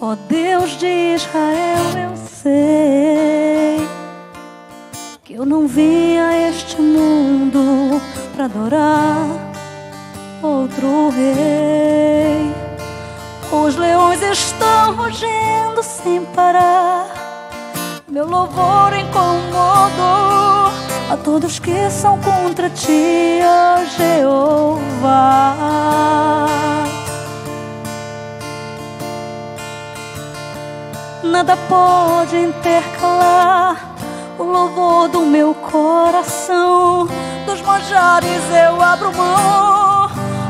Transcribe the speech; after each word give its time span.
Ó 0.00 0.14
Deus 0.28 0.78
de 0.78 1.14
Israel, 1.16 2.10
eu 2.10 2.16
sei 2.16 3.84
que 5.24 5.34
eu 5.34 5.44
não 5.44 5.66
vim 5.66 6.16
a 6.18 6.50
este 6.50 6.80
mundo 6.80 8.00
para 8.32 8.44
adorar 8.44 9.26
outro 10.40 11.10
rei. 11.10 12.54
Os 13.50 13.74
leões 13.74 14.22
estão 14.22 14.94
rugindo 14.94 15.82
sem 15.82 16.24
parar. 16.26 17.08
Meu 18.08 18.24
louvor 18.24 18.92
incomodou 18.96 20.70
a 21.10 21.16
todos 21.24 21.58
que 21.58 21.90
são 21.90 22.20
contra 22.20 22.70
ti, 22.70 23.40
ó 23.42 23.84
Jeová. 23.96 25.56
Nada 31.30 31.56
pode 31.68 32.36
intercalar 32.36 33.76
o 34.38 34.42
louvor 34.42 35.08
do 35.08 35.20
meu 35.20 35.54
coração. 35.54 37.06
Dos 37.44 37.60
manjares 37.60 38.42
eu 38.50 38.82
abro 38.82 39.14
mão, 39.14 40.06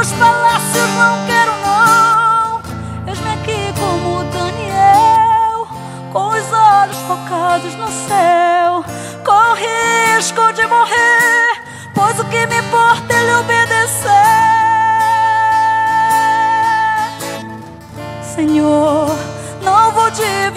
os 0.00 0.12
palácios 0.12 0.90
não 0.96 1.26
quero 1.26 1.52
não. 1.60 2.60
Eis-me 3.08 3.30
aqui 3.30 3.74
como 3.78 4.24
Daniel, 4.30 5.66
com 6.12 6.28
os 6.28 6.52
olhos 6.52 6.98
focados 6.98 7.74
no 7.74 7.88
céu, 8.06 8.84
com 9.24 9.54
risco 9.54 10.52
de 10.52 10.66
morrer, 10.66 11.62
pois 11.94 12.18
o 12.20 12.24
que 12.26 12.46
me 12.46 12.58
importa 12.60 13.12
é 13.12 13.24
lhe 13.24 13.32
obedecer. 13.32 13.69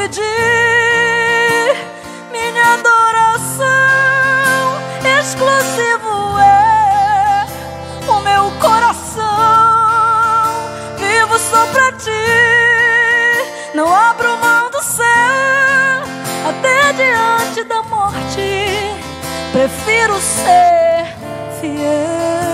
Dividir 0.08 1.76
minha 2.32 2.74
adoração. 2.74 3.64
Exclusivo 5.20 6.40
é 6.40 7.46
o 8.08 8.20
meu 8.22 8.52
coração. 8.60 9.24
Vivo 10.98 11.40
só 11.40 11.66
pra 11.68 11.92
ti, 11.94 12.12
não 13.74 13.94
abro 13.94 14.38
mão 14.38 14.70
do 14.72 14.82
céu. 14.82 15.04
Até 16.50 16.94
diante 16.94 17.64
da 17.64 17.82
morte, 17.84 18.68
prefiro 19.54 20.20
ser 20.20 21.16
fiel. 21.62 22.53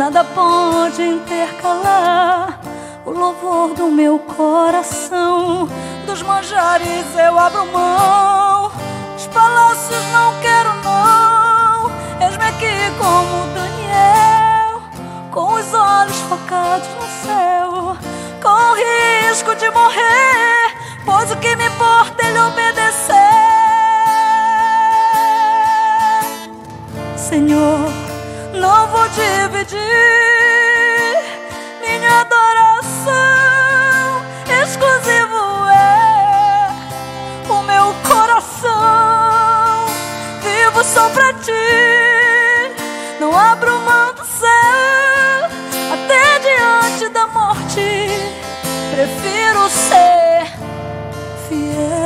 Nada 0.00 0.24
pode 0.24 1.02
intercalar 1.02 2.58
o 3.04 3.10
louvor 3.10 3.74
do 3.74 3.88
meu 3.88 4.18
coração. 4.18 5.68
Dos 6.06 6.22
manjares 6.22 7.04
eu 7.22 7.38
abro 7.38 7.66
mão, 7.66 8.49
só 40.92 41.08
pra 41.10 41.32
ti, 41.34 41.52
não 43.20 43.36
abro 43.36 43.70
mão 43.80 44.12
do 44.12 44.24
céu. 44.24 44.50
Até 45.92 46.40
diante 46.40 47.08
da 47.12 47.28
morte, 47.28 48.08
prefiro 48.90 49.68
ser 49.70 50.46
fiel. 51.48 52.00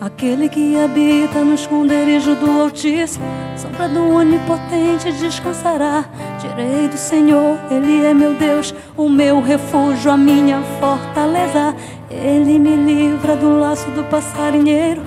Aquele 0.00 0.48
que 0.48 0.78
habita 0.78 1.44
no 1.44 1.54
esconderijo 1.54 2.34
do 2.36 2.62
Altíssimo, 2.62 3.26
sombra 3.54 3.86
do 3.88 4.14
Onipotente 4.14 5.12
descansará. 5.12 6.06
Direi 6.46 6.86
do 6.88 6.96
Senhor, 6.96 7.58
Ele 7.70 8.04
é 8.04 8.14
meu 8.14 8.34
Deus, 8.34 8.72
o 8.96 9.08
meu 9.08 9.40
refúgio, 9.40 10.12
a 10.12 10.16
minha 10.16 10.62
fortaleza. 10.78 11.74
Ele 12.08 12.58
me 12.58 12.76
livra 12.76 13.34
do 13.34 13.58
laço 13.58 13.90
do 13.90 14.04
passarinheiro 14.04 15.02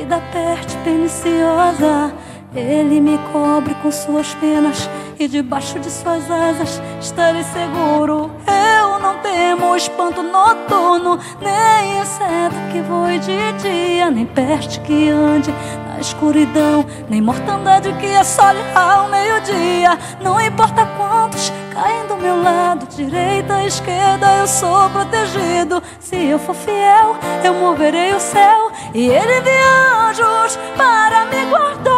e 0.00 0.04
da 0.04 0.20
peste 0.20 0.76
perniciosa. 0.78 2.12
Ele 2.54 3.00
me 3.00 3.18
cobre 3.32 3.74
com 3.82 3.90
suas 3.90 4.32
penas 4.34 4.88
e 5.18 5.26
debaixo 5.26 5.80
de 5.80 5.90
suas 5.90 6.30
asas 6.30 6.80
estarei 7.00 7.42
seguro. 7.42 8.30
Eu 8.46 9.00
não 9.00 9.18
temo 9.18 9.74
espanto 9.74 10.22
noturno, 10.22 11.18
nem 11.40 11.98
inseto 12.00 12.54
que 12.70 12.80
voe 12.82 13.18
de 13.18 13.52
dia, 13.60 14.10
nem 14.12 14.26
peste 14.26 14.78
que 14.80 15.08
ande 15.08 15.52
escuridão, 16.04 16.84
nem 17.08 17.20
mortandade 17.20 17.92
que 17.94 18.14
assole 18.14 18.60
ao 18.74 19.08
meio-dia. 19.08 19.98
Não 20.20 20.40
importa 20.40 20.86
quantos 20.96 21.52
caem 21.72 22.06
do 22.06 22.16
meu 22.16 22.42
lado, 22.42 22.86
direita, 22.94 23.64
esquerda, 23.64 24.26
eu 24.36 24.46
sou 24.46 24.88
protegido. 24.90 25.82
Se 25.98 26.16
eu 26.16 26.38
for 26.38 26.54
fiel, 26.54 27.16
eu 27.42 27.54
moverei 27.54 28.12
o 28.14 28.20
céu 28.20 28.70
e 28.92 29.08
ele 29.08 29.38
envia 29.38 30.08
anjos 30.08 30.58
para 30.76 31.24
me 31.26 31.44
guardar. 31.46 31.94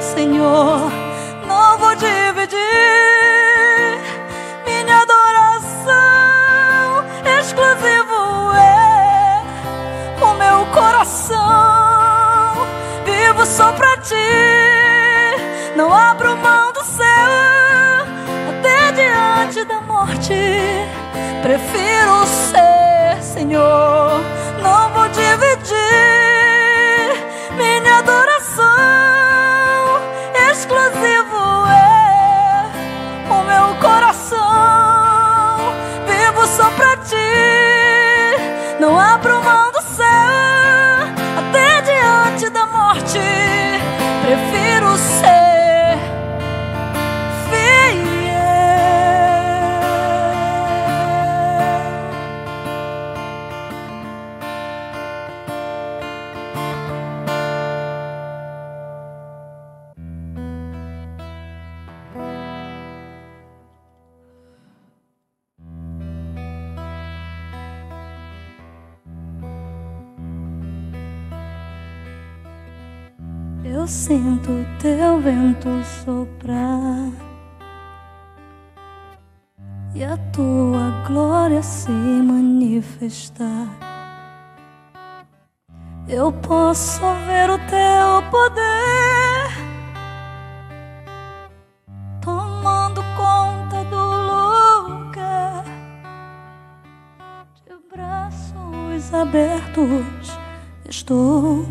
Senhor, 0.00 0.75
prefiro 21.46 22.26
ser, 22.26 23.22
Senhor. 23.22 24.20
Não 24.60 24.92
vou 24.92 25.08
dividir 25.10 25.76
minha 27.56 27.98
adoração 27.98 28.66
exclusivo 30.50 31.66
é 31.70 32.64
o 33.30 33.44
meu 33.44 33.76
coração. 33.80 34.38
Vivo 36.08 36.46
só 36.48 36.68
pra 36.70 36.96
ti, 36.96 37.16
não 38.80 38.98
abro 38.98 39.40
mão 39.40 39.70
do 39.70 39.82
céu. 39.82 40.04
Até 41.38 41.80
diante 41.82 42.50
da 42.50 42.66
morte, 42.66 43.20
prefiro 44.24 44.96
ser 44.98 45.35
Eu 73.72 73.86
sinto 73.88 74.64
teu 74.80 75.20
vento 75.20 75.68
soprar 76.04 77.10
e 79.94 80.04
a 80.04 80.16
tua 80.32 81.04
glória 81.06 81.62
se 81.62 81.90
manifestar. 81.90 83.66
eu 86.08 86.32
posso 86.32 87.00
ver 87.26 87.50
o 87.50 87.58
teu 87.66 88.30
poder 88.30 89.48
tomando 92.20 93.02
conta 93.16 93.82
do 93.84 93.96
lugar 94.96 95.64
de 97.54 97.74
braços 97.90 99.12
abertos. 99.12 100.38
Estou 100.88 101.66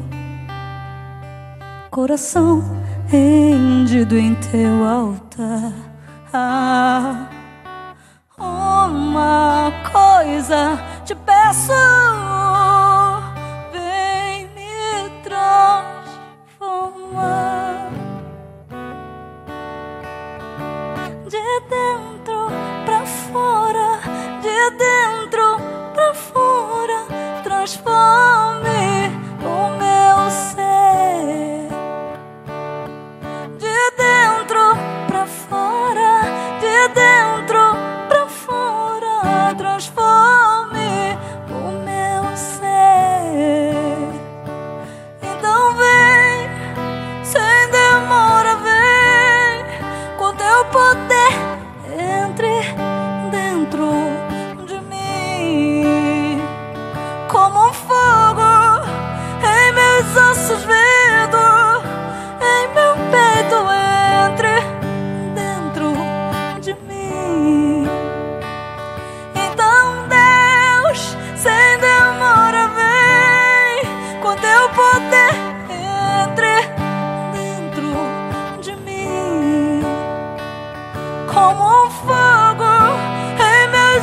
coração 1.95 2.61
rendido 3.07 4.17
em 4.17 4.35
teu 4.35 4.83
altar. 4.83 5.71
Ah, 6.33 7.29
uma 8.37 9.71
coisa 9.93 10.77
te 11.05 11.15
peço. 11.15 12.34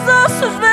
Jesus' 0.05 0.61
name. 0.61 0.72